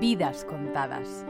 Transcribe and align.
vidas 0.00 0.46
contadas. 0.46 1.26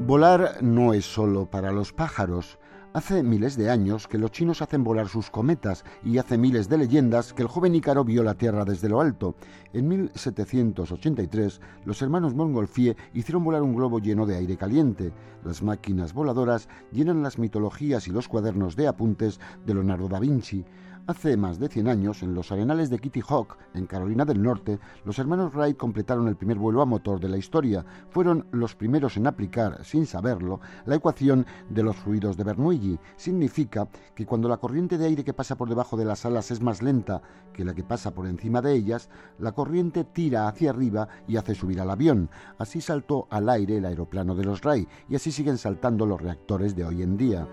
Volar 0.00 0.58
no 0.62 0.92
es 0.92 1.06
solo 1.06 1.46
para 1.46 1.72
los 1.72 1.92
pájaros. 1.94 2.58
Hace 2.92 3.22
miles 3.22 3.56
de 3.56 3.70
años 3.70 4.06
que 4.08 4.18
los 4.18 4.30
chinos 4.30 4.62
hacen 4.62 4.84
volar 4.84 5.08
sus 5.08 5.30
cometas 5.30 5.84
y 6.04 6.18
hace 6.18 6.38
miles 6.38 6.68
de 6.68 6.78
leyendas 6.78 7.32
que 7.32 7.42
el 7.42 7.48
joven 7.48 7.74
Ícaro 7.74 8.04
vio 8.04 8.22
la 8.22 8.34
Tierra 8.34 8.64
desde 8.64 8.88
lo 8.88 9.00
alto. 9.00 9.36
En 9.72 9.88
1783, 9.88 11.60
los 11.84 12.00
hermanos 12.02 12.34
Montgolfier 12.34 12.96
hicieron 13.12 13.44
volar 13.44 13.62
un 13.62 13.74
globo 13.74 13.98
lleno 13.98 14.26
de 14.26 14.36
aire 14.36 14.56
caliente. 14.56 15.12
Las 15.44 15.62
máquinas 15.62 16.12
voladoras 16.12 16.68
llenan 16.92 17.22
las 17.22 17.38
mitologías 17.38 18.06
y 18.06 18.12
los 18.12 18.28
cuadernos 18.28 18.76
de 18.76 18.88
apuntes 18.88 19.40
de 19.64 19.74
Leonardo 19.74 20.08
da 20.08 20.20
Vinci. 20.20 20.64
Hace 21.08 21.36
más 21.36 21.60
de 21.60 21.68
100 21.68 21.86
años, 21.86 22.24
en 22.24 22.34
los 22.34 22.50
arenales 22.50 22.90
de 22.90 22.98
Kitty 22.98 23.20
Hawk, 23.28 23.56
en 23.74 23.86
Carolina 23.86 24.24
del 24.24 24.42
Norte, 24.42 24.80
los 25.04 25.20
hermanos 25.20 25.54
Wright 25.54 25.76
completaron 25.76 26.26
el 26.26 26.34
primer 26.34 26.58
vuelo 26.58 26.82
a 26.82 26.84
motor 26.84 27.20
de 27.20 27.28
la 27.28 27.36
historia. 27.36 27.86
Fueron 28.10 28.48
los 28.50 28.74
primeros 28.74 29.16
en 29.16 29.28
aplicar, 29.28 29.84
sin 29.84 30.04
saberlo, 30.04 30.58
la 30.84 30.96
ecuación 30.96 31.46
de 31.70 31.84
los 31.84 31.94
fluidos 31.94 32.36
de 32.36 32.42
Bernoulli. 32.42 32.98
Significa 33.14 33.86
que 34.16 34.26
cuando 34.26 34.48
la 34.48 34.56
corriente 34.56 34.98
de 34.98 35.06
aire 35.06 35.22
que 35.22 35.32
pasa 35.32 35.54
por 35.54 35.68
debajo 35.68 35.96
de 35.96 36.06
las 36.06 36.26
alas 36.26 36.50
es 36.50 36.60
más 36.60 36.82
lenta 36.82 37.22
que 37.52 37.64
la 37.64 37.72
que 37.72 37.84
pasa 37.84 38.12
por 38.12 38.26
encima 38.26 38.60
de 38.60 38.74
ellas, 38.74 39.08
la 39.38 39.52
corriente 39.52 40.02
tira 40.02 40.48
hacia 40.48 40.70
arriba 40.70 41.06
y 41.28 41.36
hace 41.36 41.54
subir 41.54 41.80
al 41.80 41.90
avión. 41.90 42.30
Así 42.58 42.80
saltó 42.80 43.28
al 43.30 43.48
aire 43.48 43.76
el 43.76 43.84
aeroplano 43.84 44.34
de 44.34 44.44
los 44.44 44.60
Wright 44.64 44.88
y 45.08 45.14
así 45.14 45.30
siguen 45.30 45.56
saltando 45.56 46.04
los 46.04 46.20
reactores 46.20 46.74
de 46.74 46.84
hoy 46.84 47.02
en 47.02 47.16
día. 47.16 47.46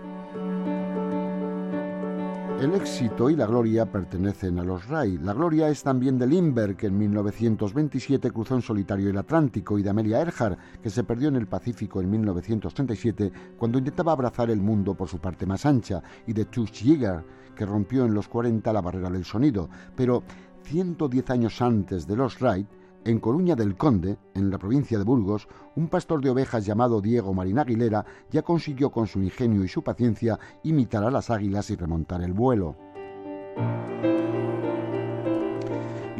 El 2.60 2.72
éxito 2.72 3.28
y 3.28 3.36
la 3.36 3.46
gloria 3.46 3.84
pertenecen 3.84 4.58
a 4.58 4.64
los 4.64 4.88
Ray. 4.88 5.18
La 5.18 5.34
gloria 5.34 5.68
es 5.68 5.82
también 5.82 6.18
de 6.18 6.26
Lindbergh, 6.26 6.76
que 6.76 6.86
en 6.86 6.96
1927 6.96 8.30
cruzó 8.30 8.54
en 8.54 8.62
solitario 8.62 9.10
el 9.10 9.18
Atlántico, 9.18 9.78
y 9.78 9.82
de 9.82 9.90
Amelia 9.90 10.20
Earhart, 10.20 10.58
que 10.80 10.88
se 10.88 11.04
perdió 11.04 11.28
en 11.28 11.36
el 11.36 11.48
Pacífico 11.48 12.00
en 12.00 12.10
1937 12.10 13.32
cuando 13.58 13.78
intentaba 13.78 14.12
abrazar 14.12 14.50
el 14.50 14.60
mundo 14.60 14.94
por 14.94 15.08
su 15.08 15.18
parte 15.18 15.46
más 15.46 15.66
ancha, 15.66 16.02
y 16.26 16.32
de 16.32 16.46
Tush 16.46 16.84
Yeager, 16.84 17.24
que 17.54 17.66
rompió 17.66 18.06
en 18.06 18.14
los 18.14 18.28
40 18.28 18.72
la 18.72 18.80
barrera 18.80 19.10
del 19.10 19.24
sonido. 19.24 19.68
Pero 19.94 20.22
110 20.62 21.30
años 21.30 21.60
antes 21.60 22.06
de 22.06 22.16
los 22.16 22.40
Wright, 22.40 22.68
en 23.04 23.20
Coruña 23.20 23.54
del 23.54 23.76
Conde, 23.76 24.16
en 24.34 24.50
la 24.50 24.58
provincia 24.58 24.98
de 24.98 25.04
Burgos, 25.04 25.48
un 25.76 25.88
pastor 25.88 26.22
de 26.22 26.30
ovejas 26.30 26.64
llamado 26.64 27.00
Diego 27.00 27.34
Marín 27.34 27.58
Aguilera 27.58 28.04
ya 28.30 28.42
consiguió 28.42 28.90
con 28.90 29.06
su 29.06 29.22
ingenio 29.22 29.64
y 29.64 29.68
su 29.68 29.82
paciencia 29.82 30.38
imitar 30.62 31.04
a 31.04 31.10
las 31.10 31.30
águilas 31.30 31.70
y 31.70 31.76
remontar 31.76 32.22
el 32.22 32.32
vuelo. 32.32 32.76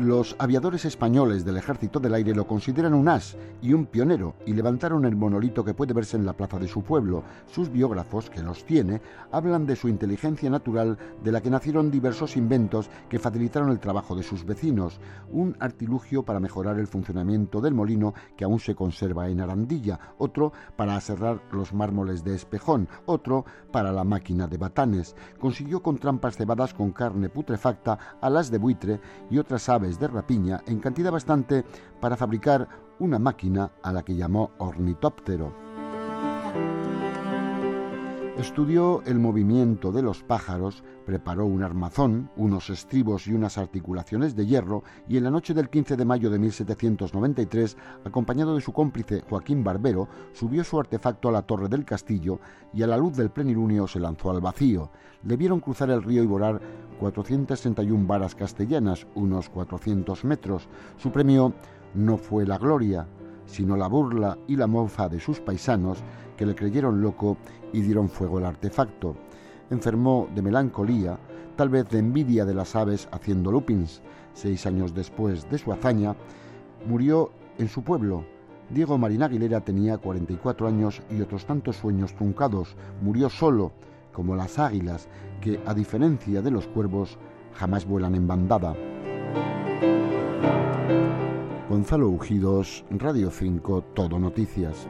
Los 0.05 0.37
aviadores 0.39 0.85
españoles 0.85 1.47
del 1.47 1.57
Ejército 1.57 1.99
del 1.99 2.13
Aire 2.13 2.35
lo 2.35 2.47
consideran 2.47 2.93
un 2.93 3.09
as 3.09 3.39
y 3.63 3.73
un 3.73 3.87
pionero 3.87 4.35
y 4.45 4.53
levantaron 4.53 5.07
el 5.07 5.17
monolito 5.17 5.65
que 5.65 5.73
puede 5.73 5.95
verse 5.95 6.19
en 6.19 6.27
la 6.27 6.35
plaza 6.35 6.59
de 6.59 6.69
su 6.69 6.83
pueblo. 6.83 7.23
Sus 7.47 7.73
biógrafos, 7.73 8.29
que 8.29 8.43
los 8.43 8.67
tiene, 8.67 9.01
hablan 9.33 9.65
de 9.65 9.77
su 9.77 9.89
inteligencia 9.89 10.51
natural, 10.51 10.99
de 11.23 11.33
la 11.33 11.41
que 11.41 11.49
nacieron 11.49 11.91
diversos 11.91 12.37
inventos 12.37 12.91
que 13.09 13.19
facilitaron 13.19 13.71
el 13.71 13.81
trabajo 13.81 14.15
de 14.15 14.23
sus 14.23 14.45
vecinos, 14.45 15.01
un 15.33 15.57
artilugio 15.59 16.23
para 16.23 16.39
mejorar 16.39 16.79
el 16.79 16.87
funcionamiento 16.87 17.63
del 17.63 17.73
molino 17.73 18.13
que 18.37 18.45
aún 18.45 18.61
se 18.61 18.75
conserva 18.75 19.31
en 19.31 19.41
Arandilla, 19.41 19.99
otro 20.19 20.53
para 20.77 20.97
aserrar 20.97 21.41
los 21.51 21.73
mármoles 21.73 22.23
de 22.25 22.35
Espejón, 22.35 22.91
otro 23.07 23.47
para 23.73 23.91
la 23.91 24.05
máquina 24.05 24.49
de 24.49 24.59
batanes. 24.59 25.17
Consiguió 25.41 25.83
con 25.83 25.97
trampas 25.97 26.37
cebadas 26.37 26.75
con 26.75 26.93
carne 26.93 27.31
putrefacta, 27.31 27.99
alas 28.21 28.51
de 28.51 28.59
buitre 28.59 29.01
y 29.31 29.39
otras 29.39 29.71
aves 29.71 29.94
de 29.99 30.09
rapiña 30.09 30.63
en 30.67 30.81
cantidad 30.81 31.13
bastante 31.13 31.65
para 32.01 32.17
fabricar 32.17 32.69
una 32.99 33.19
máquina 33.19 33.73
a 33.83 33.93
la 33.93 34.03
que 34.03 34.15
llamó 34.15 34.53
ornitóptero. 34.59 35.84
Estudió 38.45 39.03
el 39.07 39.19
movimiento 39.19 39.91
de 39.91 40.03
los 40.03 40.23
pájaros, 40.23 40.85
preparó 41.07 41.47
un 41.47 41.63
armazón, 41.63 42.31
unos 42.37 42.69
estribos 42.69 43.27
y 43.27 43.33
unas 43.33 43.57
articulaciones 43.57 44.37
de 44.37 44.45
hierro 44.45 44.85
y 45.09 45.17
en 45.17 45.25
la 45.25 45.31
noche 45.31 45.55
del 45.55 45.71
15 45.71 45.97
de 45.97 46.05
mayo 46.05 46.29
de 46.29 46.39
1793, 46.39 47.79
acompañado 48.05 48.55
de 48.55 48.61
su 48.61 48.75
cómplice 48.75 49.23
Joaquín 49.23 49.65
Barbero, 49.65 50.09
subió 50.35 50.63
su 50.63 50.79
artefacto 50.79 51.31
a 51.31 51.33
la 51.33 51.41
torre 51.41 51.71
del 51.71 51.87
castillo 51.87 52.39
y 52.75 52.83
a 52.83 52.87
la 52.87 52.99
luz 52.99 53.17
del 53.17 53.31
plenilunio 53.31 53.89
se 53.89 53.99
lanzó 53.99 54.31
al 54.31 54.43
vacío. 54.43 54.91
Le 55.23 55.39
vieron 55.39 55.61
cruzar 55.61 55.89
el 55.89 56.03
río 56.03 56.23
y 56.23 56.27
volar 56.27 56.61
461 57.01 58.07
varas 58.07 58.35
castellanas, 58.35 59.07
unos 59.15 59.49
400 59.49 60.23
metros. 60.27 60.69
Su 60.99 61.11
premio 61.11 61.55
no 61.95 62.19
fue 62.19 62.45
la 62.45 62.59
gloria, 62.59 63.09
sino 63.47 63.77
la 63.77 63.89
burla 63.89 64.39
y 64.47 64.57
la 64.57 64.67
mofa 64.67 65.09
de 65.09 65.21
sus 65.21 65.41
paisanos 65.41 65.99
que 66.37 66.47
le 66.47 66.55
creyeron 66.55 67.01
loco 67.01 67.37
y 67.73 67.81
dieron 67.81 68.09
fuego 68.09 68.39
al 68.39 68.47
artefacto. 68.47 69.17
Enfermó 69.71 70.29
de 70.35 70.43
melancolía, 70.43 71.19
tal 71.57 71.69
vez 71.69 71.89
de 71.89 71.99
envidia 71.99 72.45
de 72.45 72.55
las 72.55 72.75
aves 72.77 73.09
haciendo 73.13 73.53
loopings. 73.53 74.03
Seis 74.35 74.67
años 74.67 74.95
después 74.95 75.49
de 75.51 75.59
su 75.59 75.73
hazaña, 75.73 76.17
murió 76.87 77.31
en 77.59 77.69
su 77.69 77.83
pueblo. 77.83 78.25
Diego 78.71 78.99
Marín 78.99 79.23
Aguilera 79.23 79.61
tenía 79.61 79.99
44 79.99 80.67
años 80.67 81.03
y 81.11 81.21
otros 81.21 81.45
tantos 81.45 81.77
sueños 81.77 82.15
truncados. 82.15 82.77
Murió 83.03 83.31
solo, 83.31 83.73
como 84.13 84.35
las 84.35 84.59
águilas, 84.59 85.09
que, 85.41 85.61
a 85.67 85.75
diferencia 85.75 86.43
de 86.43 86.51
los 86.51 86.67
cuervos, 86.67 87.19
jamás 87.55 87.87
vuelan 87.87 88.15
en 88.15 88.27
bandada. 88.27 88.75
Gonzalo 91.75 92.09
Ujidos, 92.09 92.85
Radio 92.89 93.33
5, 93.33 93.83
Todo 93.95 94.17
Noticias. 94.21 94.87